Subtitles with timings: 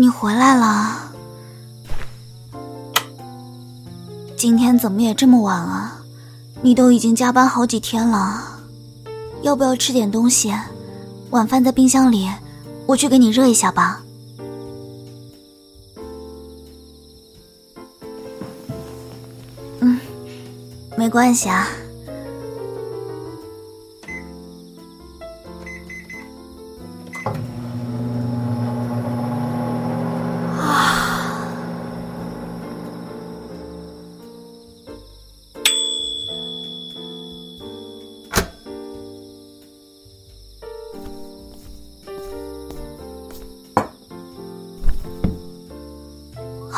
[0.00, 1.12] 你回来了。
[4.34, 6.00] 今天怎么也这么晚啊？
[6.62, 8.42] 你都已经加班好几天了，
[9.42, 10.54] 要不要吃点东西？
[11.28, 12.30] 晚饭在冰箱里，
[12.86, 14.00] 我去给你热一下吧。
[19.80, 20.00] 嗯，
[20.96, 21.68] 没关系啊。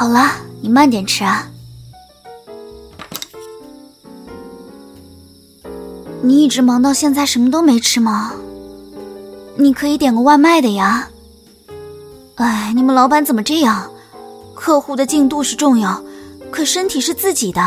[0.03, 1.49] 好了，你慢点吃啊。
[6.21, 8.33] 你一直忙到现在什么都没吃吗？
[9.57, 11.09] 你可以点个外卖的呀。
[12.35, 13.89] 哎，你们老板怎么这样？
[14.57, 16.03] 客户的进度是重要，
[16.51, 17.63] 可身体是自己的，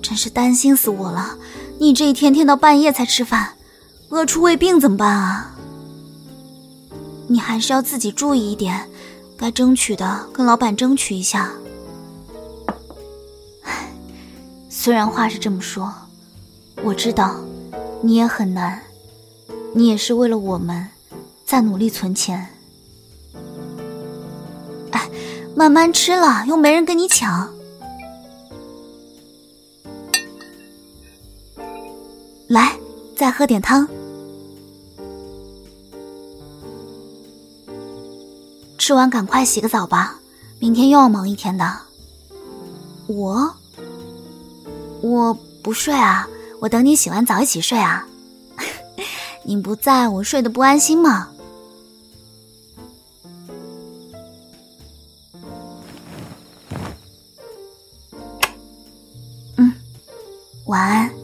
[0.00, 1.36] 真是担心死我了。
[1.80, 3.54] 你这一天天到半夜才吃饭，
[4.10, 5.56] 饿出胃病怎么办啊？
[7.26, 8.88] 你还是要自己注意一点。
[9.40, 11.50] 该争取的，跟老板争取一下。
[14.68, 15.90] 虽然话是这么说，
[16.84, 17.36] 我知道
[18.02, 18.82] 你也很难，
[19.72, 20.86] 你也是为了我们
[21.46, 22.48] 在努力存钱。
[24.90, 25.08] 哎，
[25.56, 27.50] 慢慢吃了，又没人跟你抢。
[32.48, 32.76] 来，
[33.16, 33.88] 再喝点汤。
[38.90, 40.16] 吃完赶快洗个澡吧，
[40.58, 41.64] 明天又要忙一天的。
[43.06, 43.54] 我，
[45.00, 46.26] 我不睡啊，
[46.58, 48.04] 我等你洗完澡一起睡啊。
[49.46, 51.28] 你不在我睡得不安心吗？
[59.56, 59.72] 嗯，
[60.64, 61.19] 晚安。